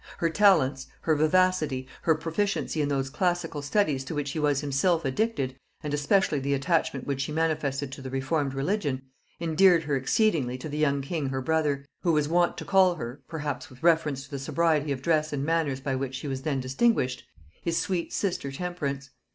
[0.17, 5.05] Her talents, her vivacity, her proficiency in those classical studies to which he was himself
[5.05, 9.03] addicted, and especially the attachment which she manifested to the reformed religion,
[9.39, 13.21] endeared her exceedingly to the young king her brother, who was wont to call her,
[13.27, 16.59] perhaps with reference to the sobriety of dress and manners by which she was then
[16.59, 17.23] distinguished,
[17.61, 19.11] his sweet sister Temperance.